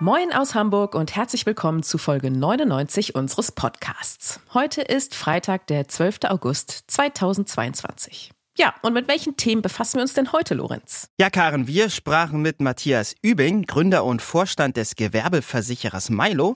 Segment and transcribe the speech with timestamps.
[0.00, 4.38] Moin aus Hamburg und herzlich willkommen zu Folge 99 unseres Podcasts.
[4.54, 6.20] Heute ist Freitag, der 12.
[6.28, 8.30] August 2022.
[8.56, 11.08] Ja, und mit welchen Themen befassen wir uns denn heute, Lorenz?
[11.18, 16.54] Ja, Karen, wir sprachen mit Matthias Übing, Gründer und Vorstand des Gewerbeversicherers Milo,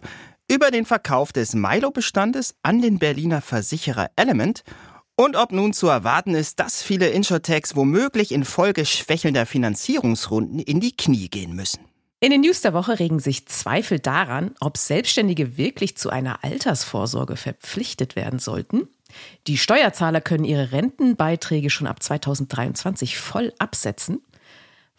[0.49, 4.63] über den Verkauf des Milo-Bestandes an den Berliner Versicherer Element
[5.17, 10.97] und ob nun zu erwarten ist, dass viele Insurtechs womöglich infolge schwächelnder Finanzierungsrunden in die
[10.97, 11.92] Knie gehen müssen.
[12.23, 17.35] In den News der Woche regen sich Zweifel daran, ob Selbstständige wirklich zu einer Altersvorsorge
[17.35, 18.87] verpflichtet werden sollten.
[19.49, 24.21] Die Steuerzahler können ihre Rentenbeiträge schon ab 2023 voll absetzen.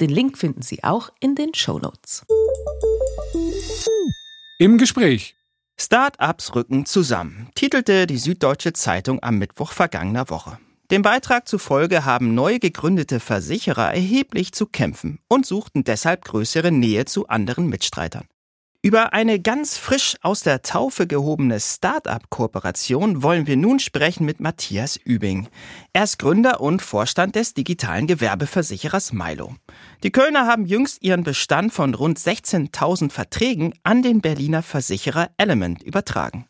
[0.00, 2.24] Den Link finden Sie auch in den Show Notes.
[4.60, 5.36] Im Gespräch.
[5.80, 10.58] Start-ups rücken zusammen, titelte die Süddeutsche Zeitung am Mittwoch vergangener Woche.
[10.90, 17.06] Dem Beitrag zufolge haben neu gegründete Versicherer erheblich zu kämpfen und suchten deshalb größere Nähe
[17.06, 18.26] zu anderen Mitstreitern.
[18.82, 24.96] Über eine ganz frisch aus der Taufe gehobene Start-up-Kooperation wollen wir nun sprechen mit Matthias
[24.96, 25.48] Übing.
[25.92, 29.54] Er ist Gründer und Vorstand des digitalen Gewerbeversicherers Milo.
[30.02, 35.82] Die Kölner haben jüngst ihren Bestand von rund 16.000 Verträgen an den Berliner Versicherer Element
[35.82, 36.46] übertragen.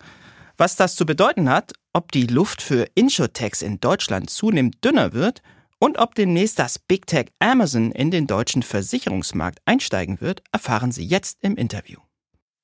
[0.57, 5.43] Was das zu bedeuten hat, ob die Luft für Insurtechs in Deutschland zunehmend dünner wird
[5.81, 11.05] und ob demnächst das Big Tech Amazon in den deutschen Versicherungsmarkt einsteigen wird, erfahren Sie
[11.05, 11.99] jetzt im Interview.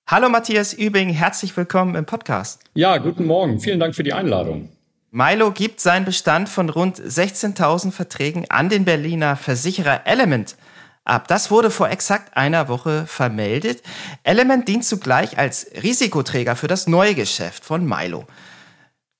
[0.08, 2.60] Hallo Matthias Übing, herzlich willkommen im Podcast.
[2.74, 3.58] Ja, guten Morgen.
[3.58, 4.68] Vielen Dank für die Einladung.
[5.10, 10.54] Milo gibt seinen Bestand von rund 16.000 Verträgen an den Berliner Versicherer Element
[11.02, 11.26] ab.
[11.26, 13.82] Das wurde vor exakt einer Woche vermeldet.
[14.22, 18.26] Element dient zugleich als Risikoträger für das neue Geschäft von Milo.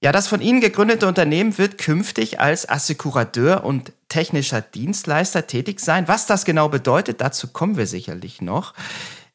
[0.00, 6.06] Ja, das von Ihnen gegründete Unternehmen wird künftig als Assekurateur und technischer Dienstleister tätig sein.
[6.06, 8.72] Was das genau bedeutet, dazu kommen wir sicherlich noch.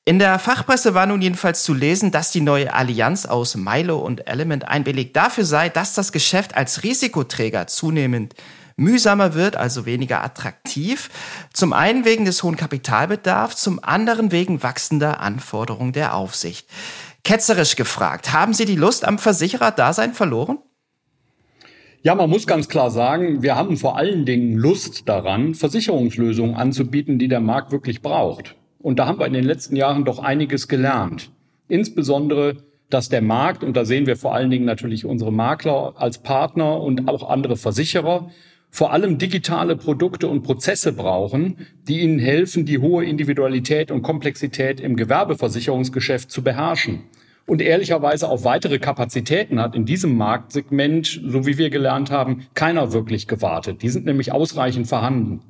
[0.04, 4.28] In der Fachpresse war nun jedenfalls zu lesen, dass die neue Allianz aus Milo und
[4.28, 8.34] Element ein Beleg dafür sei, dass das Geschäft als Risikoträger zunehmend
[8.78, 11.12] mühsamer wird, also weniger attraktiv.
[11.54, 16.68] Zum einen wegen des hohen Kapitalbedarfs, zum anderen wegen wachsender Anforderungen der Aufsicht.
[17.24, 20.58] Ketzerisch gefragt, haben Sie die Lust am Versicherer-Dasein verloren?
[22.02, 27.20] Ja, man muss ganz klar sagen, wir haben vor allen Dingen Lust daran, Versicherungslösungen anzubieten,
[27.20, 28.56] die der Markt wirklich braucht.
[28.82, 31.32] Und da haben wir in den letzten Jahren doch einiges gelernt.
[31.68, 32.58] Insbesondere,
[32.90, 36.82] dass der Markt, und da sehen wir vor allen Dingen natürlich unsere Makler als Partner
[36.82, 38.30] und auch andere Versicherer,
[38.70, 44.80] vor allem digitale Produkte und Prozesse brauchen, die ihnen helfen, die hohe Individualität und Komplexität
[44.80, 47.04] im Gewerbeversicherungsgeschäft zu beherrschen.
[47.46, 52.94] Und ehrlicherweise auch weitere Kapazitäten hat in diesem Marktsegment, so wie wir gelernt haben, keiner
[52.94, 53.82] wirklich gewartet.
[53.82, 55.42] Die sind nämlich ausreichend vorhanden.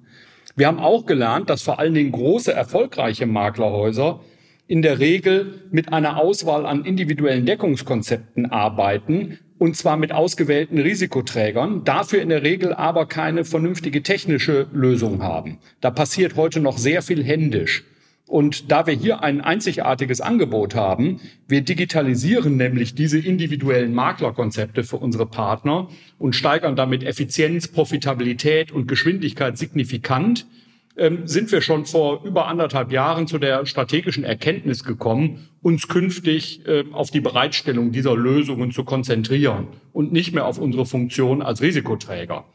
[0.56, 4.22] Wir haben auch gelernt, dass vor allen Dingen große, erfolgreiche Maklerhäuser
[4.68, 11.84] in der Regel mit einer Auswahl an individuellen Deckungskonzepten arbeiten, und zwar mit ausgewählten Risikoträgern,
[11.84, 15.60] dafür in der Regel aber keine vernünftige technische Lösung haben.
[15.82, 17.84] Da passiert heute noch sehr viel händisch.
[18.32, 21.20] Und da wir hier ein einzigartiges Angebot haben,
[21.50, 28.88] wir digitalisieren nämlich diese individuellen Maklerkonzepte für unsere Partner und steigern damit Effizienz, Profitabilität und
[28.88, 30.48] Geschwindigkeit signifikant,
[30.96, 36.66] ähm, sind wir schon vor über anderthalb Jahren zu der strategischen Erkenntnis gekommen, uns künftig
[36.66, 41.62] äh, auf die Bereitstellung dieser Lösungen zu konzentrieren und nicht mehr auf unsere Funktion als
[41.62, 42.46] Risikoträger.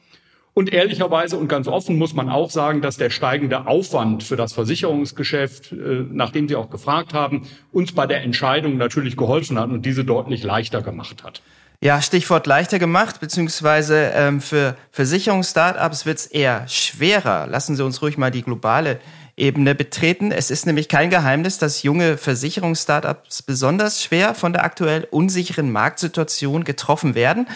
[0.59, 4.55] Und ehrlicherweise und ganz offen muss man auch sagen, dass der steigende Aufwand für das
[4.55, 9.85] Versicherungsgeschäft, äh, nachdem Sie auch gefragt haben, uns bei der Entscheidung natürlich geholfen hat und
[9.85, 11.43] diese deutlich leichter gemacht hat.
[11.83, 17.47] Ja, Stichwort leichter gemacht, beziehungsweise ähm, für Versicherungsstartups wird es eher schwerer.
[17.49, 18.99] Lassen Sie uns ruhig mal die globale
[19.39, 20.33] Ebene betreten.
[20.33, 26.65] Es ist nämlich kein Geheimnis, dass junge Versicherungsstartups besonders schwer von der aktuell unsicheren Marktsituation
[26.65, 27.47] getroffen werden.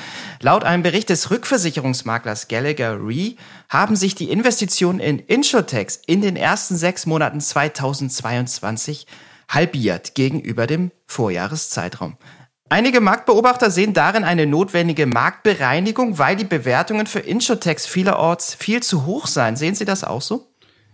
[0.43, 3.37] Laut einem Bericht des Rückversicherungsmaklers Gallagher Re
[3.71, 9.07] haben sich die Investitionen in Insurtechs in den ersten sechs Monaten 2022
[9.49, 12.19] halbiert gegenüber dem Vorjahreszeitraum.
[12.69, 19.07] Einige Marktbeobachter sehen darin eine notwendige Marktbereinigung, weil die Bewertungen für Insurtechs vielerorts viel zu
[19.07, 19.57] hoch seien.
[19.57, 20.50] Sehen Sie das auch so?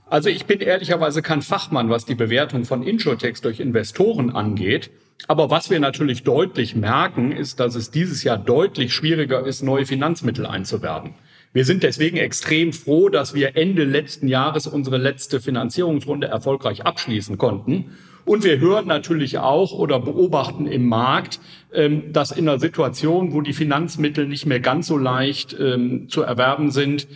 [0.09, 4.91] Also ich bin ehrlicherweise kein Fachmann, was die Bewertung von Insurtechs durch Investoren angeht.
[5.27, 9.85] Aber was wir natürlich deutlich merken, ist, dass es dieses Jahr deutlich schwieriger ist, neue
[9.85, 11.15] Finanzmittel einzuwerben.
[11.53, 17.39] Wir sind deswegen extrem froh, dass wir Ende letzten Jahres unsere letzte Finanzierungsrunde erfolgreich abschließen
[17.39, 17.97] konnten.
[18.27, 21.41] Und wir hören natürlich auch oder beobachten im Markt,
[21.73, 26.23] ähm, dass in einer Situation, wo die Finanzmittel nicht mehr ganz so leicht ähm, zu
[26.23, 27.09] erwerben sind,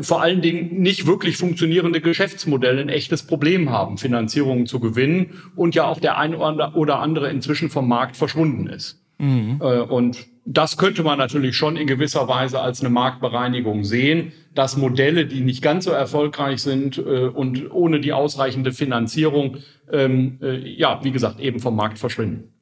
[0.00, 5.74] vor allen Dingen nicht wirklich funktionierende Geschäftsmodelle ein echtes Problem haben, Finanzierungen zu gewinnen und
[5.74, 9.02] ja auch der ein oder andere inzwischen vom Markt verschwunden ist.
[9.18, 9.58] Mhm.
[9.60, 14.76] Äh, und das könnte man natürlich schon in gewisser Weise als eine Marktbereinigung sehen, dass
[14.76, 19.58] Modelle, die nicht ganz so erfolgreich sind äh, und ohne die ausreichende Finanzierung,
[19.90, 22.52] ähm, ja, wie gesagt, eben vom Markt verschwinden.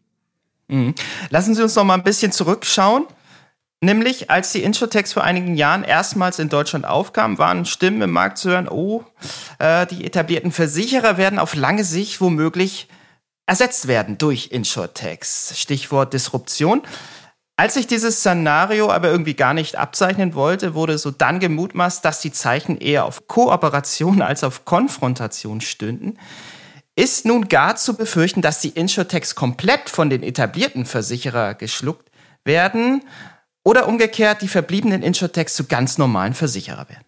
[0.68, 0.94] Mhm.
[1.30, 3.04] Lassen Sie uns noch mal ein bisschen zurückschauen.
[3.82, 8.36] Nämlich, als die Insurtechs vor einigen Jahren erstmals in Deutschland aufkamen, waren Stimmen im Markt
[8.36, 9.04] zu hören, oh,
[9.58, 12.88] äh, die etablierten Versicherer werden auf lange Sicht womöglich
[13.46, 15.58] ersetzt werden durch Insurtechs.
[15.58, 16.82] Stichwort Disruption.
[17.56, 22.20] Als sich dieses Szenario aber irgendwie gar nicht abzeichnen wollte, wurde so dann gemutmaßt, dass
[22.20, 26.18] die Zeichen eher auf Kooperation als auf Konfrontation stünden.
[26.96, 32.10] Ist nun gar zu befürchten, dass die Insurtechs komplett von den etablierten Versicherer geschluckt
[32.44, 33.02] werden
[33.64, 37.04] oder umgekehrt die verbliebenen Insurtechs zu ganz normalen Versicherer werden?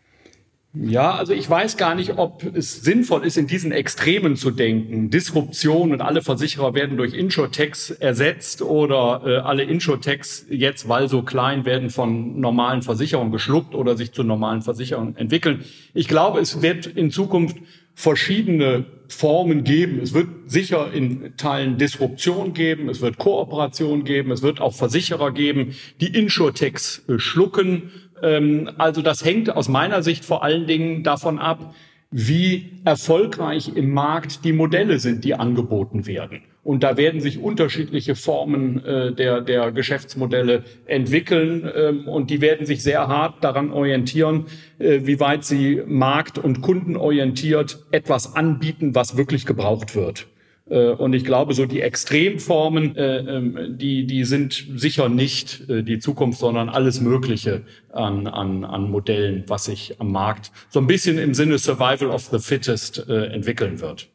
[0.74, 5.10] Ja, also ich weiß gar nicht, ob es sinnvoll ist, in diesen Extremen zu denken.
[5.10, 11.20] Disruption und alle Versicherer werden durch Insurtechs ersetzt oder äh, alle Insurtechs jetzt, weil so
[11.20, 15.62] klein, werden von normalen Versicherungen geschluckt oder sich zu normalen Versicherungen entwickeln.
[15.92, 17.58] Ich glaube, es wird in Zukunft
[17.94, 20.00] verschiedene Formen geben.
[20.00, 25.32] Es wird sicher in Teilen Disruption geben, es wird Kooperation geben, es wird auch Versicherer
[25.32, 27.90] geben, die Insurtechs äh, schlucken.
[28.22, 31.74] Ähm, also das hängt aus meiner Sicht vor allen Dingen davon ab,
[32.10, 36.42] wie erfolgreich im Markt die Modelle sind, die angeboten werden.
[36.64, 42.66] Und da werden sich unterschiedliche Formen äh, der, der Geschäftsmodelle entwickeln ähm, und die werden
[42.66, 44.46] sich sehr hart daran orientieren,
[44.78, 50.28] äh, wie weit sie markt- und kundenorientiert etwas anbieten, was wirklich gebraucht wird.
[50.72, 55.82] Äh, und ich glaube, so die Extremformen, äh, ähm, die, die sind sicher nicht äh,
[55.82, 57.62] die Zukunft, sondern alles Mögliche
[57.92, 62.22] an, an, an Modellen, was sich am Markt so ein bisschen im Sinne Survival of
[62.26, 64.08] the Fittest entwickeln wird.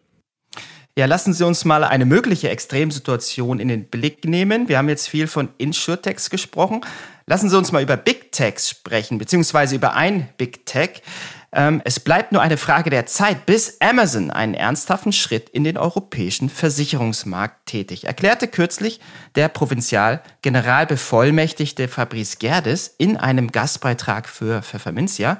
[0.97, 4.67] Ja, lassen Sie uns mal eine mögliche Extremsituation in den Blick nehmen.
[4.67, 6.81] Wir haben jetzt viel von Insurtechs gesprochen.
[7.27, 11.03] Lassen Sie uns mal über Big Techs sprechen, beziehungsweise über ein Big Tech.
[11.51, 15.77] Ähm, es bleibt nur eine Frage der Zeit, bis Amazon einen ernsthaften Schritt in den
[15.77, 18.99] europäischen Versicherungsmarkt tätig, erklärte kürzlich
[19.35, 25.39] der Provinzial-Generalbevollmächtigte Fabrice Gerdes in einem Gastbeitrag für Pfefferminzia.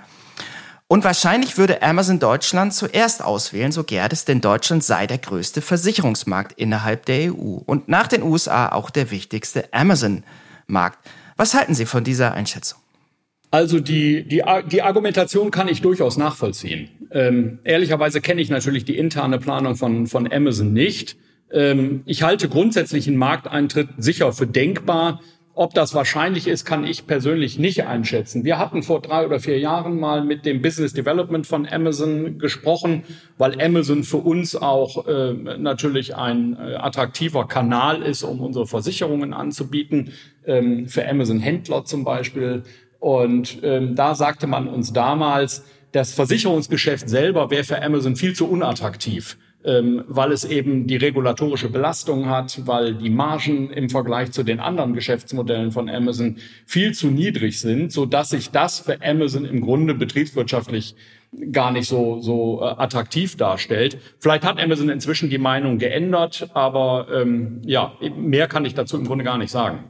[0.90, 6.58] Und wahrscheinlich würde Amazon Deutschland zuerst auswählen, so Gerdes, denn Deutschland sei der größte Versicherungsmarkt
[6.58, 11.00] innerhalb der EU und nach den USA auch der wichtigste Amazon-Markt.
[11.36, 12.80] Was halten Sie von dieser Einschätzung?
[13.52, 16.90] Also die, die, die Argumentation kann ich durchaus nachvollziehen.
[17.12, 21.18] Ähm, ehrlicherweise kenne ich natürlich die interne Planung von, von Amazon nicht.
[21.52, 25.22] Ähm, ich halte grundsätzlich einen Markteintritt sicher für denkbar.
[25.58, 28.46] Ob das wahrscheinlich ist, kann ich persönlich nicht einschätzen.
[28.46, 33.02] Wir hatten vor drei oder vier Jahren mal mit dem Business Development von Amazon gesprochen,
[33.40, 39.34] weil Amazon für uns auch äh, natürlich ein äh, attraktiver Kanal ist, um unsere Versicherungen
[39.34, 40.12] anzubieten.
[40.46, 42.62] Ähm, für Amazon Händler zum Beispiel.
[43.00, 48.48] Und ähm, da sagte man uns damals, das Versicherungsgeschäft selber wäre für Amazon viel zu
[48.48, 54.44] unattraktiv ähm, weil es eben die regulatorische Belastung hat, weil die Margen im Vergleich zu
[54.44, 59.44] den anderen Geschäftsmodellen von Amazon viel zu niedrig sind, so dass sich das für Amazon
[59.44, 60.96] im Grunde betriebswirtschaftlich
[61.52, 63.98] gar nicht so, so äh, attraktiv darstellt.
[64.20, 69.06] Vielleicht hat Amazon inzwischen die Meinung geändert, aber ähm, ja, mehr kann ich dazu im
[69.06, 69.84] Grunde gar nicht sagen.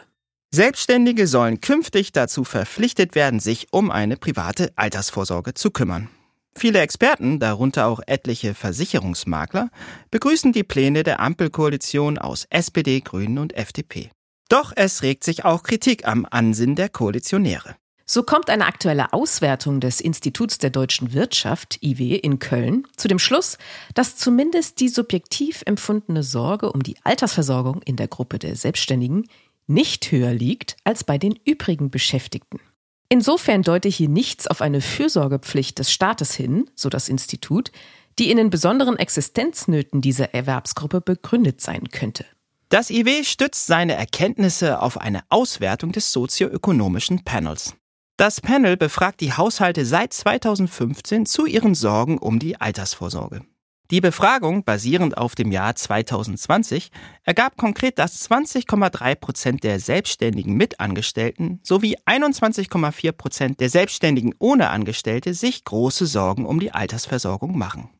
[0.54, 6.10] Selbstständige sollen künftig dazu verpflichtet werden, sich um eine private Altersvorsorge zu kümmern.
[6.54, 9.70] Viele Experten, darunter auch etliche Versicherungsmakler,
[10.10, 14.10] begrüßen die Pläne der Ampelkoalition aus SPD, Grünen und FDP.
[14.52, 17.74] Doch es regt sich auch Kritik am Ansinnen der Koalitionäre.
[18.04, 23.18] So kommt eine aktuelle Auswertung des Instituts der deutschen Wirtschaft, IW, in Köln zu dem
[23.18, 23.56] Schluss,
[23.94, 29.26] dass zumindest die subjektiv empfundene Sorge um die Altersversorgung in der Gruppe der Selbstständigen
[29.68, 32.60] nicht höher liegt als bei den übrigen Beschäftigten.
[33.08, 37.72] Insofern deute hier nichts auf eine Fürsorgepflicht des Staates hin, so das Institut,
[38.18, 42.26] die in den besonderen Existenznöten dieser Erwerbsgruppe begründet sein könnte.
[42.72, 47.74] Das IW stützt seine Erkenntnisse auf eine Auswertung des sozioökonomischen Panels.
[48.16, 53.42] Das Panel befragt die Haushalte seit 2015 zu ihren Sorgen um die Altersvorsorge.
[53.90, 56.90] Die Befragung, basierend auf dem Jahr 2020,
[57.24, 64.70] ergab konkret, dass 20,3 Prozent der Selbstständigen mit Angestellten sowie 21,4 Prozent der Selbstständigen ohne
[64.70, 67.90] Angestellte sich große Sorgen um die Altersversorgung machen.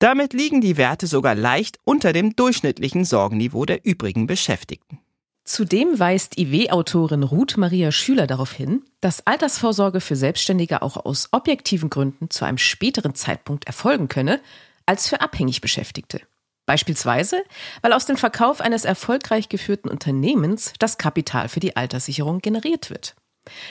[0.00, 4.98] Damit liegen die Werte sogar leicht unter dem durchschnittlichen Sorgenniveau der übrigen Beschäftigten.
[5.44, 11.90] Zudem weist IW-Autorin Ruth Maria Schüler darauf hin, dass Altersvorsorge für Selbstständige auch aus objektiven
[11.90, 14.40] Gründen zu einem späteren Zeitpunkt erfolgen könne
[14.86, 16.22] als für abhängig Beschäftigte.
[16.64, 17.42] Beispielsweise,
[17.82, 23.16] weil aus dem Verkauf eines erfolgreich geführten Unternehmens das Kapital für die Alterssicherung generiert wird.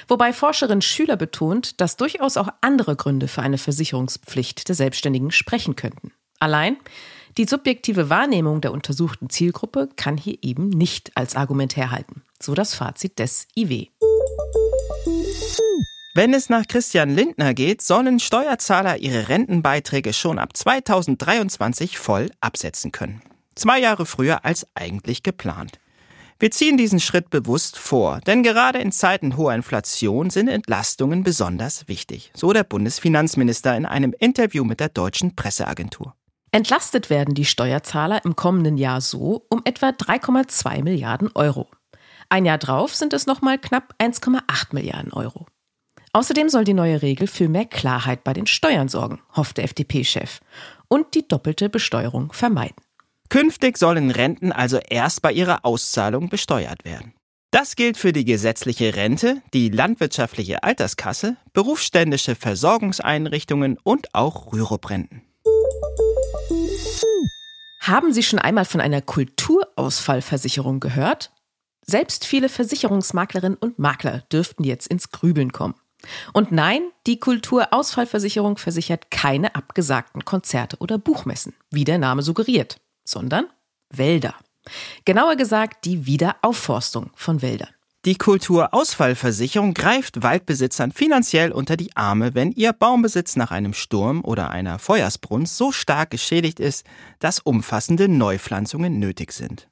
[0.08, 5.76] Wobei Forscherin Schüler betont, dass durchaus auch andere Gründe für eine Versicherungspflicht der Selbstständigen sprechen
[5.76, 6.12] könnten.
[6.40, 6.78] Allein
[7.38, 12.22] die subjektive Wahrnehmung der untersuchten Zielgruppe kann hier eben nicht als Argument herhalten.
[12.42, 13.88] So das Fazit des IW.
[16.16, 22.92] Wenn es nach Christian Lindner geht, sollen Steuerzahler ihre Rentenbeiträge schon ab 2023 voll absetzen
[22.92, 23.22] können.
[23.56, 25.80] Zwei Jahre früher als eigentlich geplant.
[26.40, 31.88] Wir ziehen diesen Schritt bewusst vor, denn gerade in Zeiten hoher Inflation sind Entlastungen besonders
[31.88, 36.16] wichtig, so der Bundesfinanzminister in einem Interview mit der deutschen Presseagentur.
[36.52, 41.70] Entlastet werden die Steuerzahler im kommenden Jahr so um etwa 3,2 Milliarden Euro.
[42.30, 45.46] Ein Jahr drauf sind es nochmal knapp 1,8 Milliarden Euro.
[46.12, 50.40] Außerdem soll die neue Regel für mehr Klarheit bei den Steuern sorgen, hofft der FDP-Chef,
[50.88, 52.78] und die doppelte Besteuerung vermeiden.
[53.30, 57.14] Künftig sollen Renten also erst bei ihrer Auszahlung besteuert werden.
[57.52, 65.29] Das gilt für die gesetzliche Rente, die landwirtschaftliche Alterskasse, berufsständische Versorgungseinrichtungen und auch Rüruprenten.
[67.90, 71.32] Haben Sie schon einmal von einer Kulturausfallversicherung gehört?
[71.84, 75.74] Selbst viele Versicherungsmaklerinnen und Makler dürften jetzt ins Grübeln kommen.
[76.32, 83.48] Und nein, die Kulturausfallversicherung versichert keine abgesagten Konzerte oder Buchmessen, wie der Name suggeriert, sondern
[83.90, 84.36] Wälder.
[85.06, 87.74] Genauer gesagt die Wiederaufforstung von Wäldern.
[88.06, 94.52] Die Kulturausfallversicherung greift Waldbesitzern finanziell unter die Arme, wenn ihr Baumbesitz nach einem Sturm oder
[94.52, 96.86] einer Feuersbrunst so stark geschädigt ist,
[97.20, 99.68] dass umfassende Neupflanzungen nötig sind.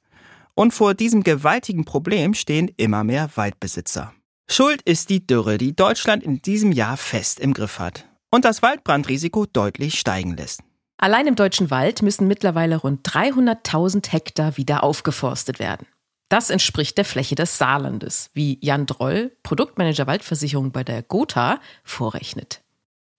[0.54, 4.12] Und vor diesem gewaltigen Problem stehen immer mehr Waldbesitzer.
[4.50, 8.60] Schuld ist die Dürre, die Deutschland in diesem Jahr fest im Griff hat und das
[8.60, 10.60] Waldbrandrisiko deutlich steigen lässt.
[10.98, 15.86] Allein im deutschen Wald müssen mittlerweile rund 300.000 Hektar wieder aufgeforstet werden.
[16.28, 22.62] Das entspricht der Fläche des Saarlandes, wie Jan Droll, Produktmanager Waldversicherung bei der Gotha, vorrechnet.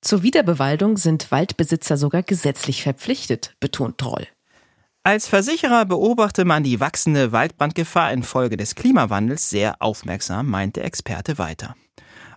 [0.02, 4.28] Zur Wiederbewaldung sind Waldbesitzer sogar gesetzlich verpflichtet, betont Droll.
[5.04, 11.38] Als Versicherer beobachte man die wachsende Waldbrandgefahr infolge des Klimawandels sehr aufmerksam, meint der Experte
[11.38, 11.76] weiter.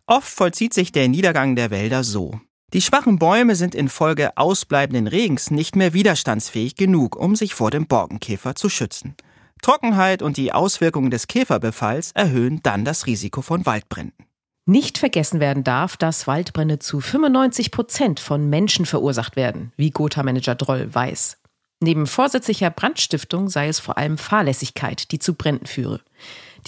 [0.07, 2.41] Oft vollzieht sich der Niedergang der Wälder so.
[2.73, 7.87] Die schwachen Bäume sind infolge ausbleibenden Regens nicht mehr widerstandsfähig genug, um sich vor dem
[7.87, 9.17] Borkenkäfer zu schützen.
[9.63, 14.27] Trockenheit und die Auswirkungen des Käferbefalls erhöhen dann das Risiko von Waldbränden.
[14.67, 20.55] Nicht vergessen werden darf, dass Waldbrände zu 95 Prozent von Menschen verursacht werden, wie Gotha-Manager
[20.55, 21.39] Droll weiß.
[21.81, 26.01] Neben vorsätzlicher Brandstiftung sei es vor allem Fahrlässigkeit, die zu Bränden führe.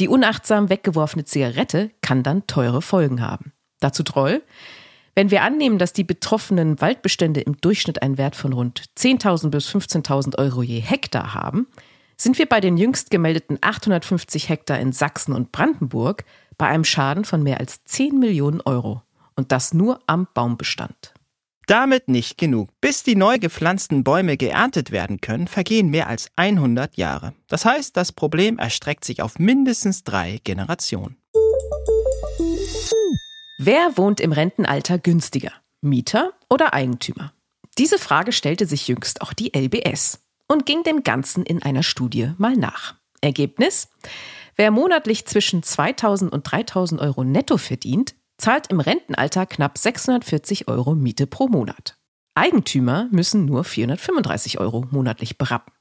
[0.00, 3.52] Die unachtsam weggeworfene Zigarette kann dann teure Folgen haben.
[3.78, 4.42] Dazu Droll.
[5.14, 9.68] Wenn wir annehmen, dass die betroffenen Waldbestände im Durchschnitt einen Wert von rund 10.000 bis
[9.68, 11.68] 15.000 Euro je Hektar haben,
[12.24, 16.24] sind wir bei den jüngst gemeldeten 850 Hektar in Sachsen und Brandenburg
[16.58, 19.02] bei einem Schaden von mehr als 10 Millionen Euro.
[19.36, 21.14] Und das nur am Baumbestand.
[21.66, 22.70] Damit nicht genug.
[22.80, 27.34] Bis die neu gepflanzten Bäume geerntet werden können, vergehen mehr als 100 Jahre.
[27.48, 31.16] Das heißt, das Problem erstreckt sich auf mindestens drei Generationen.
[33.58, 35.52] Wer wohnt im Rentenalter günstiger?
[35.80, 37.32] Mieter oder Eigentümer?
[37.76, 42.32] Diese Frage stellte sich jüngst auch die LBS und ging dem Ganzen in einer Studie
[42.38, 42.94] mal nach.
[43.20, 43.88] Ergebnis?
[44.56, 50.94] Wer monatlich zwischen 2000 und 3000 Euro netto verdient, zahlt im Rentenalter knapp 640 Euro
[50.94, 51.96] Miete pro Monat.
[52.34, 55.72] Eigentümer müssen nur 435 Euro monatlich berappen.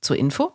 [0.00, 0.54] Zur Info,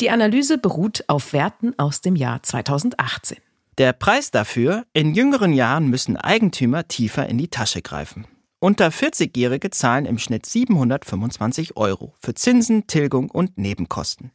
[0.00, 3.38] die Analyse beruht auf Werten aus dem Jahr 2018.
[3.78, 8.26] Der Preis dafür, in jüngeren Jahren müssen Eigentümer tiefer in die Tasche greifen.
[8.62, 14.30] Unter 40-Jährige zahlen im Schnitt 725 Euro für Zinsen, Tilgung und Nebenkosten.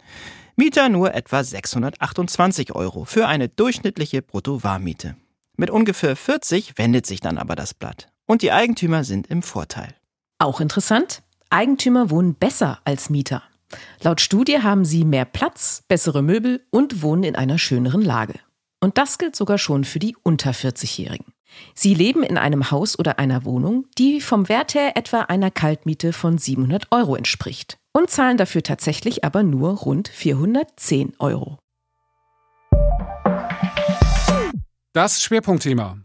[0.58, 5.16] Mieter nur etwa 628 Euro für eine durchschnittliche Bruttowarmmiete.
[5.56, 8.10] Mit ungefähr 40 wendet sich dann aber das Blatt.
[8.26, 9.96] Und die Eigentümer sind im Vorteil.
[10.40, 13.44] Auch interessant, Eigentümer wohnen besser als Mieter.
[14.02, 18.34] Laut Studie haben sie mehr Platz, bessere Möbel und wohnen in einer schöneren Lage.
[18.82, 21.32] Und das gilt sogar schon für die unter 40-Jährigen.
[21.74, 26.14] Sie leben in einem Haus oder einer Wohnung, die vom Wert her etwa einer Kaltmiete
[26.14, 31.58] von 700 Euro entspricht und zahlen dafür tatsächlich aber nur rund 410 Euro.
[34.94, 36.00] Das Schwerpunktthema.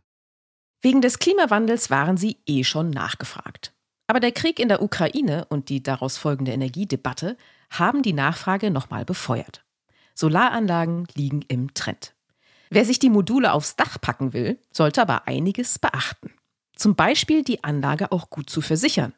[0.83, 3.73] Wegen des Klimawandels waren sie eh schon nachgefragt.
[4.07, 7.37] Aber der Krieg in der Ukraine und die daraus folgende Energiedebatte
[7.71, 9.65] haben die Nachfrage nochmal befeuert.
[10.15, 12.15] Solaranlagen liegen im Trend.
[12.75, 16.31] Wer sich die Module aufs Dach packen will, sollte aber einiges beachten.
[16.75, 19.13] Zum Beispiel die Anlage auch gut zu versichern.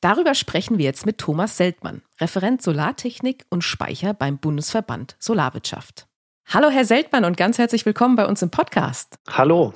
[0.00, 6.06] Darüber sprechen wir jetzt mit Thomas Seltmann, Referent Solartechnik und Speicher beim Bundesverband Solarwirtschaft.
[6.46, 9.16] Hallo, Herr Seltmann, und ganz herzlich willkommen bei uns im Podcast.
[9.28, 9.74] Hallo.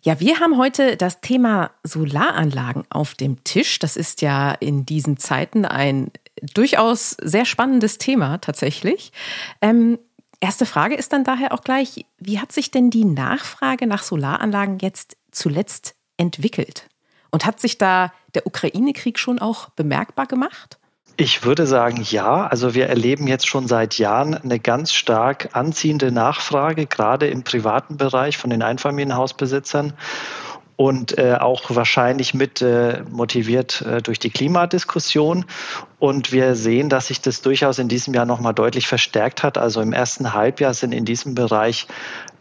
[0.00, 3.78] Ja, wir haben heute das Thema Solaranlagen auf dem Tisch.
[3.78, 6.12] Das ist ja in diesen Zeiten ein
[6.54, 9.12] durchaus sehr spannendes Thema tatsächlich.
[9.60, 9.98] Ähm,
[10.40, 14.78] Erste Frage ist dann daher auch gleich, wie hat sich denn die Nachfrage nach Solaranlagen
[14.78, 16.88] jetzt zuletzt entwickelt?
[17.30, 20.78] Und hat sich da der Ukraine-Krieg schon auch bemerkbar gemacht?
[21.16, 22.46] Ich würde sagen, ja.
[22.46, 27.96] Also wir erleben jetzt schon seit Jahren eine ganz stark anziehende Nachfrage, gerade im privaten
[27.96, 29.94] Bereich von den Einfamilienhausbesitzern
[30.78, 35.44] und äh, auch wahrscheinlich mit äh, motiviert äh, durch die Klimadiskussion.
[35.98, 39.58] Und wir sehen, dass sich das durchaus in diesem Jahr nochmal deutlich verstärkt hat.
[39.58, 41.88] Also im ersten Halbjahr sind in diesem Bereich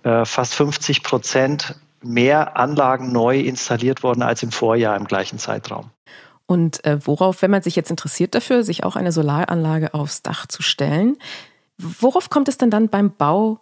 [0.04, 5.90] äh, fast 50 Prozent mehr Anlagen neu installiert worden als im Vorjahr im gleichen Zeitraum.
[6.46, 10.46] Und äh, worauf, wenn man sich jetzt interessiert dafür, sich auch eine Solaranlage aufs Dach
[10.46, 11.18] zu stellen,
[11.80, 13.62] worauf kommt es denn dann beim Bau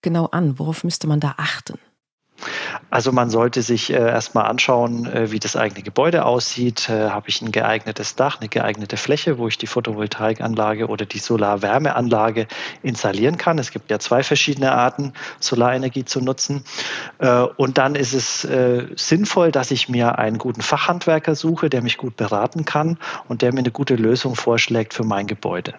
[0.00, 0.58] genau an?
[0.58, 1.78] Worauf müsste man da achten?
[2.90, 6.88] Also man sollte sich äh, erstmal anschauen, äh, wie das eigene Gebäude aussieht.
[6.88, 11.18] Äh, Habe ich ein geeignetes Dach, eine geeignete Fläche, wo ich die Photovoltaikanlage oder die
[11.18, 12.46] Solarwärmeanlage
[12.82, 13.58] installieren kann.
[13.58, 16.64] Es gibt ja zwei verschiedene Arten, Solarenergie zu nutzen.
[17.18, 21.82] Äh, und dann ist es äh, sinnvoll, dass ich mir einen guten Fachhandwerker suche, der
[21.82, 25.74] mich gut beraten kann und der mir eine gute Lösung vorschlägt für mein Gebäude.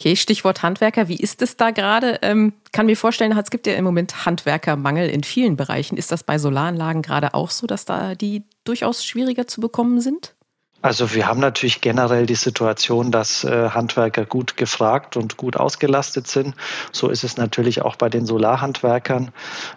[0.00, 1.08] Okay, Stichwort Handwerker.
[1.08, 2.20] Wie ist es da gerade?
[2.22, 5.98] Ähm, kann mir vorstellen, es gibt ja im Moment Handwerkermangel in vielen Bereichen.
[5.98, 10.34] Ist das bei Solaranlagen gerade auch so, dass da die durchaus schwieriger zu bekommen sind?
[10.80, 16.26] Also wir haben natürlich generell die Situation, dass äh, Handwerker gut gefragt und gut ausgelastet
[16.26, 16.54] sind.
[16.92, 19.32] So ist es natürlich auch bei den Solarhandwerkern.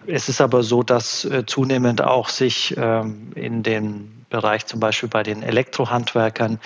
[0.07, 5.09] Es ist aber so, dass äh, zunehmend auch sich ähm, in den Bereich zum Beispiel
[5.09, 6.59] bei den Elektrohandwerkern,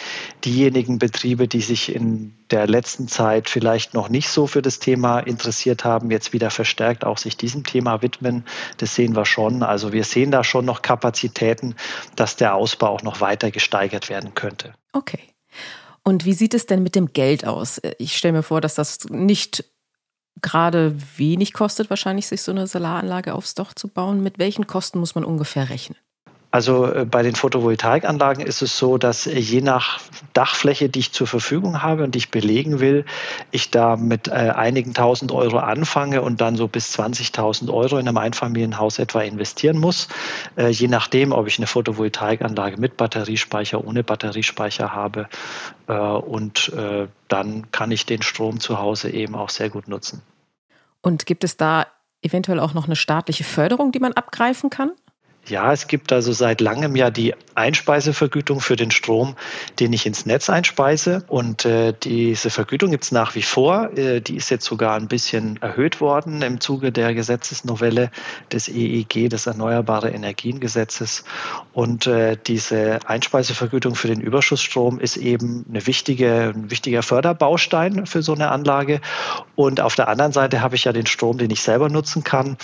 [0.46, 5.20] diejenigen Betriebe, die sich in der letzten Zeit vielleicht noch nicht so für das Thema
[5.20, 8.46] interessiert haben, jetzt wieder verstärkt auch sich diesem Thema widmen.
[8.78, 9.64] Das sehen wir schon.
[9.64, 11.76] Also wir sehen da schon noch Kapazitäten,
[12.16, 14.74] dass der Ausbau auch noch weiter gesteigert werden könnte.
[14.94, 15.20] Okay.
[16.06, 17.82] Und wie sieht es denn mit dem Geld aus?
[17.98, 19.66] Ich stelle mir vor, dass das nicht
[20.42, 24.24] gerade wenig kostet, wahrscheinlich sich so eine Solaranlage aufs Dach zu bauen.
[24.24, 25.98] Mit welchen Kosten muss man ungefähr rechnen?
[26.50, 30.00] Also äh, bei den Photovoltaikanlagen ist es so, dass je nach
[30.34, 33.06] Dachfläche, die ich zur Verfügung habe und die ich belegen will,
[33.52, 38.08] ich da mit äh, einigen tausend Euro anfange und dann so bis 20.000 Euro in
[38.08, 40.08] einem Einfamilienhaus etwa investieren muss.
[40.56, 45.28] Äh, je nachdem, ob ich eine Photovoltaikanlage mit Batteriespeicher, ohne Batteriespeicher habe.
[45.88, 46.72] und
[47.28, 50.22] dann kann ich den Strom zu Hause eben auch sehr gut nutzen.
[51.02, 51.88] Und gibt es da
[52.22, 54.92] eventuell auch noch eine staatliche Förderung, die man abgreifen kann?
[55.50, 59.36] Ja, es gibt also seit langem ja die Einspeisevergütung für den Strom,
[59.80, 61.24] den ich ins Netz einspeise.
[61.28, 63.98] Und äh, diese Vergütung gibt es nach wie vor.
[63.98, 68.12] Äh, die ist jetzt sogar ein bisschen erhöht worden im Zuge der Gesetzesnovelle
[68.52, 71.24] des EEG, des Erneuerbare Energiengesetzes.
[71.74, 78.22] Und äh, diese Einspeisevergütung für den Überschussstrom ist eben eine wichtige, ein wichtiger Förderbaustein für
[78.22, 79.00] so eine Anlage.
[79.56, 82.58] Und auf der anderen Seite habe ich ja den Strom, den ich selber nutzen kann.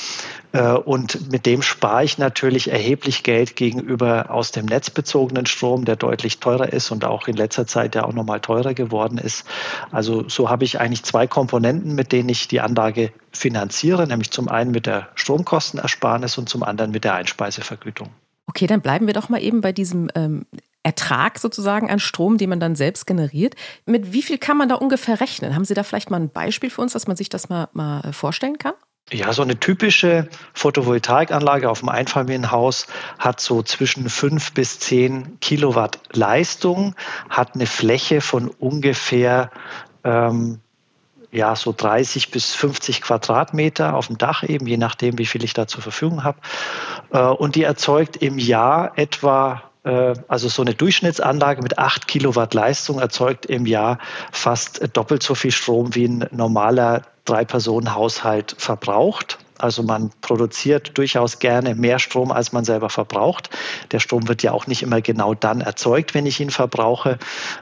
[0.53, 5.83] Äh, und mit dem spare ich natürlich erheblich Geld gegenüber aus dem Netz bezogenen Strom,
[5.83, 9.45] der deutlich teurer ist und auch in letzter Zeit ja auch nochmal teurer geworden ist.
[9.91, 14.47] Also so habe ich eigentlich zwei Komponenten, mit denen ich die Anlage finanziere, nämlich zum
[14.47, 18.09] einen mit der Stromkostenersparnis und zum anderen mit der Einspeisevergütung.
[18.45, 20.45] Okay, dann bleiben wir doch mal eben bei diesem ähm,
[20.83, 23.55] Ertrag sozusagen an Strom, den man dann selbst generiert.
[23.85, 25.55] Mit wie viel kann man da ungefähr rechnen?
[25.55, 28.11] Haben Sie da vielleicht mal ein Beispiel für uns, dass man sich das mal, mal
[28.11, 28.73] vorstellen kann?
[29.13, 32.87] Ja, so eine typische Photovoltaikanlage auf dem Einfamilienhaus
[33.19, 36.95] hat so zwischen 5 bis 10 Kilowatt Leistung,
[37.29, 39.51] hat eine Fläche von ungefähr
[40.03, 40.61] ähm,
[41.31, 45.53] ja, so 30 bis 50 Quadratmeter auf dem Dach eben, je nachdem, wie viel ich
[45.53, 46.39] da zur Verfügung habe.
[47.11, 52.55] Äh, und die erzeugt im Jahr etwa äh, also so eine Durchschnittsanlage mit 8 Kilowatt
[52.55, 53.99] Leistung erzeugt im Jahr
[54.31, 59.39] fast doppelt so viel Strom wie ein normaler Drei-Personen-Haushalt verbraucht.
[59.63, 63.49] Also man produziert durchaus gerne mehr Strom, als man selber verbraucht.
[63.91, 67.17] Der Strom wird ja auch nicht immer genau dann erzeugt, wenn ich ihn verbrauche.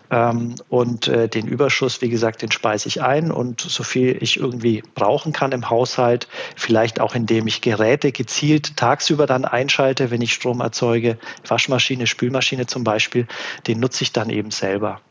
[0.10, 4.38] Ähm, und äh, den Überschuss, wie gesagt, den speise ich ein und so viel ich
[4.38, 10.22] irgendwie brauchen kann im Haushalt, vielleicht auch indem ich Geräte gezielt tagsüber dann einschalte, wenn
[10.22, 13.28] ich Strom erzeuge, Waschmaschine, Spülmaschine zum Beispiel,
[13.68, 15.02] den nutze ich dann eben selber.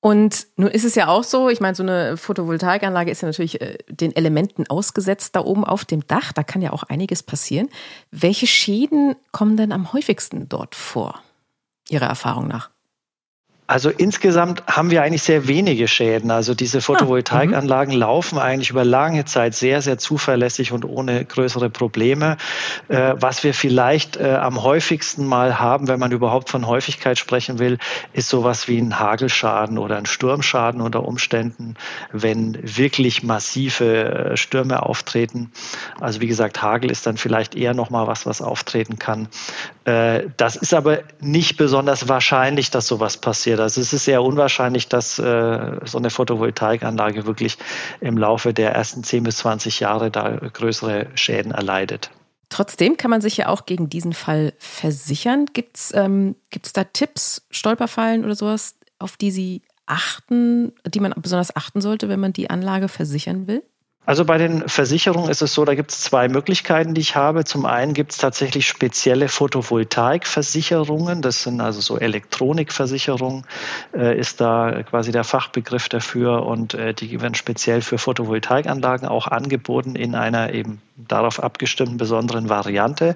[0.00, 3.60] Und nun ist es ja auch so, ich meine, so eine Photovoltaikanlage ist ja natürlich
[3.60, 6.32] äh, den Elementen ausgesetzt da oben auf dem Dach.
[6.32, 7.68] Da kann ja auch einiges passieren.
[8.10, 11.20] Welche Schäden kommen denn am häufigsten dort vor,
[11.90, 12.70] Ihrer Erfahrung nach?
[13.70, 16.32] Also insgesamt haben wir eigentlich sehr wenige Schäden.
[16.32, 21.24] Also diese ah, Photovoltaikanlagen ah, laufen eigentlich über lange Zeit sehr, sehr zuverlässig und ohne
[21.24, 22.36] größere Probleme.
[22.88, 27.60] Äh, was wir vielleicht äh, am häufigsten mal haben, wenn man überhaupt von Häufigkeit sprechen
[27.60, 27.78] will,
[28.12, 31.76] ist sowas wie ein Hagelschaden oder ein Sturmschaden unter Umständen,
[32.10, 35.52] wenn wirklich massive äh, Stürme auftreten.
[36.00, 39.28] Also wie gesagt, Hagel ist dann vielleicht eher nochmal was, was auftreten kann.
[39.84, 43.59] Äh, das ist aber nicht besonders wahrscheinlich, dass sowas passiert.
[43.60, 47.58] Also es ist sehr unwahrscheinlich, dass äh, so eine Photovoltaikanlage wirklich
[48.00, 52.10] im Laufe der ersten 10 bis 20 Jahre da größere Schäden erleidet.
[52.48, 55.46] Trotzdem kann man sich ja auch gegen diesen Fall versichern.
[55.52, 56.34] Gibt es ähm,
[56.72, 62.20] da Tipps, Stolperfallen oder sowas, auf die Sie achten, die man besonders achten sollte, wenn
[62.20, 63.62] man die Anlage versichern will?
[64.06, 67.44] Also bei den Versicherungen ist es so, da gibt es zwei Möglichkeiten, die ich habe.
[67.44, 71.22] Zum einen gibt es tatsächlich spezielle Photovoltaikversicherungen.
[71.22, 73.44] Das sind also so Elektronikversicherungen,
[73.94, 76.46] äh, ist da quasi der Fachbegriff dafür.
[76.46, 82.48] Und äh, die werden speziell für Photovoltaikanlagen auch angeboten in einer eben darauf abgestimmten besonderen
[82.48, 83.14] Variante.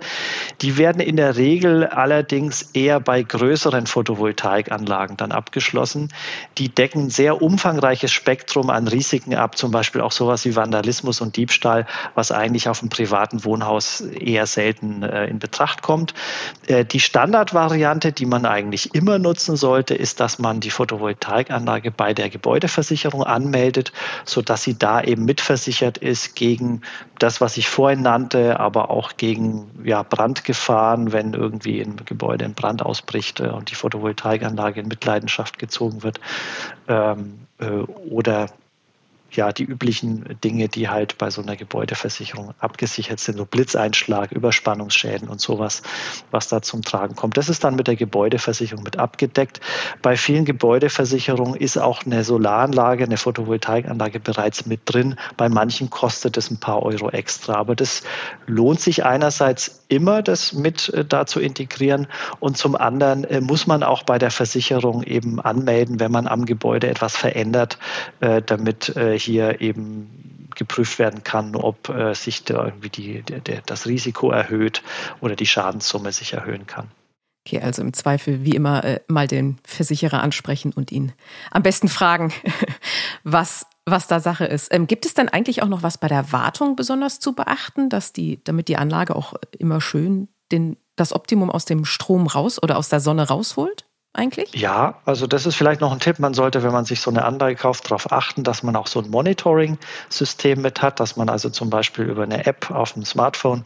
[0.61, 6.09] Die werden in der Regel allerdings eher bei größeren Photovoltaikanlagen dann abgeschlossen.
[6.59, 11.37] Die decken sehr umfangreiches Spektrum an Risiken ab, zum Beispiel auch sowas wie Vandalismus und
[11.37, 16.15] Diebstahl, was eigentlich auf einem privaten Wohnhaus eher selten äh, in Betracht kommt.
[16.67, 22.15] Äh, die Standardvariante, die man eigentlich immer nutzen sollte, ist, dass man die Photovoltaikanlage bei
[22.15, 23.93] der Gebäudeversicherung anmeldet,
[24.25, 26.83] sodass sie da eben mitversichert ist gegen
[27.19, 32.55] das, was ich vorhin nannte, aber auch gegen ja, Brandgefahren, wenn irgendwie ein Gebäude in
[32.55, 36.21] Brand ausbricht äh, und die Photovoltaikanlage in Mitleidenschaft gezogen wird.
[36.87, 38.47] Ähm, äh, oder
[39.37, 45.29] ja die üblichen Dinge, die halt bei so einer Gebäudeversicherung abgesichert sind, so Blitzeinschlag, Überspannungsschäden
[45.29, 45.83] und sowas,
[46.31, 47.37] was da zum Tragen kommt.
[47.37, 49.61] Das ist dann mit der Gebäudeversicherung mit abgedeckt.
[50.03, 55.17] Bei vielen Gebäudeversicherungen ist auch eine Solaranlage, eine Photovoltaikanlage bereits mit drin.
[55.37, 57.55] Bei manchen kostet es ein paar Euro extra.
[57.55, 58.03] Aber das
[58.47, 62.07] lohnt sich einerseits immer, das mit äh, da zu integrieren
[62.41, 66.47] und zum anderen äh, muss man auch bei der Versicherung eben anmelden, wenn man am
[66.47, 67.79] Gebäude etwas verändert,
[68.21, 74.31] äh, damit hier eben geprüft werden kann, ob sich da irgendwie die, der, das Risiko
[74.31, 74.83] erhöht
[75.21, 76.91] oder die Schadenssumme sich erhöhen kann.
[77.47, 81.13] Okay, also im Zweifel wie immer äh, mal den Versicherer ansprechen und ihn
[81.51, 82.33] am besten fragen,
[83.23, 84.73] was, was da Sache ist.
[84.73, 88.15] Ähm, gibt es denn eigentlich auch noch was bei der Wartung besonders zu beachten, dass
[88.15, 92.79] die, damit die Anlage auch immer schön den, das Optimum aus dem Strom raus oder
[92.79, 93.85] aus der Sonne rausholt?
[94.15, 94.55] Eigentlich?
[94.55, 96.21] Ja, also das ist vielleicht noch ein Tipp.
[96.21, 99.01] Man sollte, wenn man sich so eine Anlage kauft, darauf achten, dass man auch so
[99.01, 103.65] ein Monitoring-System mit hat, dass man also zum Beispiel über eine App auf dem Smartphone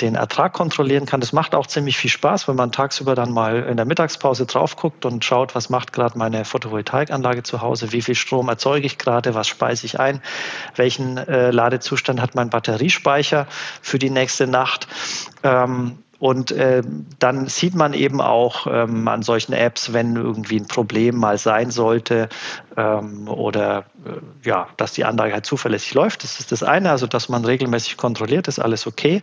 [0.00, 1.20] den Ertrag kontrollieren kann.
[1.20, 4.76] Das macht auch ziemlich viel Spaß, wenn man tagsüber dann mal in der Mittagspause drauf
[4.76, 8.98] guckt und schaut, was macht gerade meine Photovoltaikanlage zu Hause, wie viel Strom erzeuge ich
[8.98, 10.22] gerade, was speise ich ein,
[10.76, 13.48] welchen äh, Ladezustand hat mein Batteriespeicher
[13.82, 14.86] für die nächste Nacht.
[15.42, 16.82] Ähm, und äh,
[17.20, 21.70] dann sieht man eben auch ähm, an solchen Apps, wenn irgendwie ein Problem mal sein
[21.70, 22.28] sollte
[22.76, 26.24] ähm, oder äh, ja, dass die Anlage halt zuverlässig läuft.
[26.24, 29.22] Das ist das eine, also dass man regelmäßig kontrolliert, ist alles okay.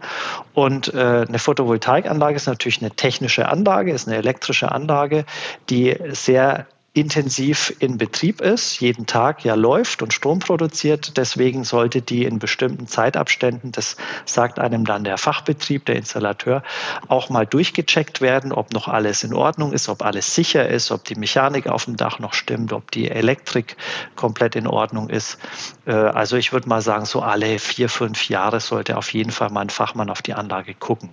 [0.54, 5.26] Und äh, eine Photovoltaikanlage ist natürlich eine technische Anlage, ist eine elektrische Anlage,
[5.70, 11.18] die sehr intensiv in Betrieb ist, jeden Tag ja läuft und Strom produziert.
[11.18, 16.64] Deswegen sollte die in bestimmten Zeitabständen, das sagt einem dann der Fachbetrieb, der Installateur,
[17.10, 21.04] auch mal durchgecheckt werden, ob noch alles in Ordnung ist, ob alles sicher ist, ob
[21.04, 23.76] die Mechanik auf dem Dach noch stimmt, ob die Elektrik
[24.16, 25.38] komplett in Ordnung ist.
[25.86, 29.50] Äh, also ich würde mal sagen, so alle vier, fünf Jahre sollte auf jeden Fall
[29.50, 31.10] mal ein Fachmann auf die Anlage gucken.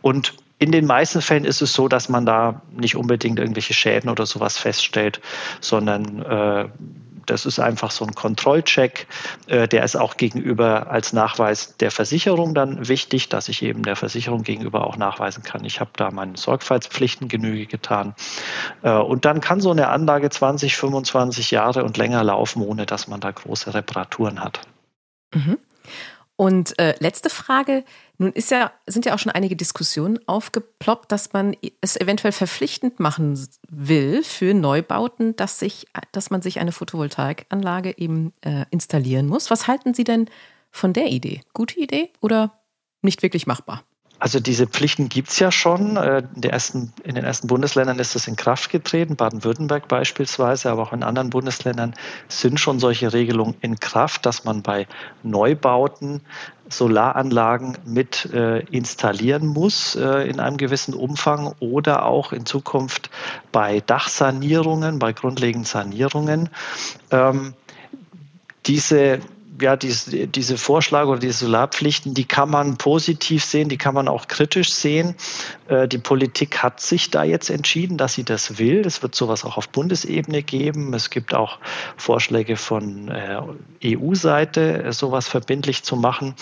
[0.00, 4.10] Und in den meisten Fällen ist es so, dass man da nicht unbedingt irgendwelche Schäden
[4.10, 5.20] oder sowas feststellt,
[5.60, 6.68] sondern äh,
[7.28, 9.06] das ist einfach so ein Kontrollcheck.
[9.46, 13.96] Äh, der ist auch gegenüber als Nachweis der Versicherung dann wichtig, dass ich eben der
[13.96, 18.14] Versicherung gegenüber auch nachweisen kann, ich habe da meinen Sorgfaltspflichten Genüge getan.
[18.82, 23.08] Äh, und dann kann so eine Anlage 20, 25 Jahre und länger laufen, ohne dass
[23.08, 24.62] man da große Reparaturen hat.
[25.34, 25.58] Mhm.
[26.40, 27.84] Und äh, letzte Frage.
[28.16, 33.00] Nun ist ja, sind ja auch schon einige Diskussionen aufgeploppt, dass man es eventuell verpflichtend
[33.00, 33.36] machen
[33.68, 39.50] will für Neubauten, dass, sich, dass man sich eine Photovoltaikanlage eben äh, installieren muss.
[39.50, 40.30] Was halten Sie denn
[40.70, 41.40] von der Idee?
[41.54, 42.60] Gute Idee oder
[43.02, 43.82] nicht wirklich machbar?
[44.20, 45.96] Also diese Pflichten gibt es ja schon.
[45.96, 50.82] Äh, in, ersten, in, den ersten Bundesländern ist das in Kraft getreten, Baden-Württemberg beispielsweise, aber
[50.82, 51.94] auch in anderen Bundesländern
[52.26, 54.86] sind schon solche Regelungen in Kraft, dass man bei
[55.22, 56.22] Neubauten
[56.68, 63.10] Solaranlagen mit äh, installieren muss äh, in einem gewissen Umfang oder auch in Zukunft
[63.52, 66.50] bei Dachsanierungen, bei grundlegenden Sanierungen.
[67.10, 67.54] Ähm,
[68.66, 69.20] diese
[69.60, 74.08] ja, diese, diese Vorschläge oder diese Solarpflichten, die kann man positiv sehen, die kann man
[74.08, 75.14] auch kritisch sehen.
[75.68, 78.82] Äh, die Politik hat sich da jetzt entschieden, dass sie das will.
[78.86, 80.94] Es wird sowas auch auf Bundesebene geben.
[80.94, 81.58] Es gibt auch
[81.96, 86.34] Vorschläge von äh, EU-Seite, sowas verbindlich zu machen.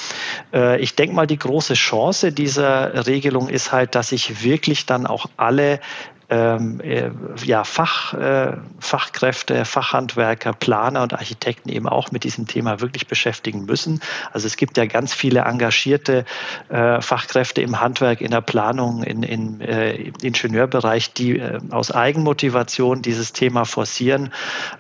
[0.53, 5.07] Äh, ich denke mal, die große Chance dieser Regelung ist halt, dass sich wirklich dann
[5.07, 5.81] auch alle
[6.29, 7.11] ähm, äh,
[7.45, 13.65] ja, Fach, äh, Fachkräfte, Fachhandwerker, Planer und Architekten eben auch mit diesem Thema wirklich beschäftigen
[13.65, 14.01] müssen.
[14.33, 16.25] Also es gibt ja ganz viele engagierte
[16.69, 23.03] äh, Fachkräfte im Handwerk, in der Planung, in, in äh, Ingenieurbereich, die äh, aus Eigenmotivation
[23.03, 24.33] dieses Thema forcieren,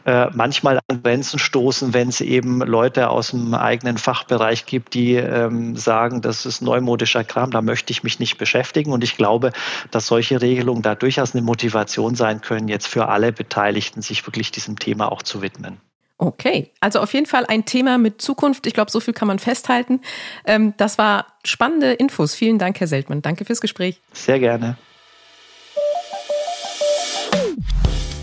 [0.04, 5.14] äh, manchmal an Grenzen stoßen, wenn es eben Leute aus dem eigenen Fachbereich gibt, die
[5.14, 8.92] ähm, sagen, das ist neumodischer Kram, da möchte ich mich nicht beschäftigen.
[8.92, 9.52] Und ich glaube,
[9.90, 14.50] dass solche Regelungen da durchaus eine Motivation sein können, jetzt für alle Beteiligten sich wirklich
[14.50, 15.78] diesem Thema auch zu widmen.
[16.18, 18.66] Okay, also auf jeden Fall ein Thema mit Zukunft.
[18.66, 20.00] Ich glaube, so viel kann man festhalten.
[20.46, 22.34] Ähm, das war spannende Infos.
[22.34, 23.20] Vielen Dank, Herr Seltmann.
[23.20, 24.00] Danke fürs Gespräch.
[24.12, 24.78] Sehr gerne.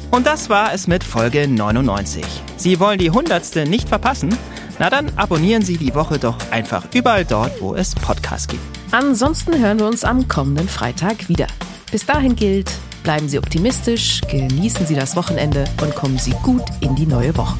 [0.09, 2.23] Und das war es mit Folge 99.
[2.57, 4.37] Sie wollen die hundertste nicht verpassen?
[4.79, 8.61] Na dann abonnieren Sie die Woche doch einfach überall dort, wo es Podcasts gibt.
[8.91, 11.47] Ansonsten hören wir uns am kommenden Freitag wieder.
[11.93, 12.71] Bis dahin gilt,
[13.03, 17.55] bleiben Sie optimistisch, genießen Sie das Wochenende und kommen Sie gut in die neue Woche.